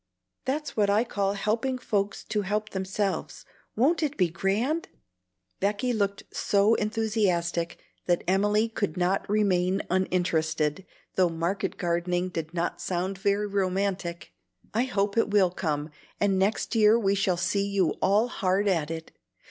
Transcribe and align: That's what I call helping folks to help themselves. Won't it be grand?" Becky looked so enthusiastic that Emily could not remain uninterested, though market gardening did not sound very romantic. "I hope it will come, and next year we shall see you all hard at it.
That's 0.45 0.75
what 0.75 0.89
I 0.89 1.03
call 1.03 1.33
helping 1.33 1.77
folks 1.77 2.23
to 2.23 2.41
help 2.41 2.69
themselves. 2.69 3.45
Won't 3.75 4.01
it 4.01 4.17
be 4.17 4.29
grand?" 4.29 4.87
Becky 5.59 5.93
looked 5.93 6.23
so 6.35 6.73
enthusiastic 6.73 7.77
that 8.07 8.23
Emily 8.27 8.67
could 8.67 8.97
not 8.97 9.29
remain 9.29 9.83
uninterested, 9.91 10.87
though 11.13 11.29
market 11.29 11.77
gardening 11.77 12.29
did 12.29 12.51
not 12.51 12.81
sound 12.81 13.19
very 13.19 13.45
romantic. 13.45 14.33
"I 14.73 14.85
hope 14.85 15.19
it 15.19 15.29
will 15.29 15.51
come, 15.51 15.91
and 16.19 16.39
next 16.39 16.73
year 16.73 16.97
we 16.97 17.13
shall 17.13 17.37
see 17.37 17.67
you 17.67 17.89
all 18.01 18.27
hard 18.27 18.67
at 18.67 18.89
it. 18.89 19.11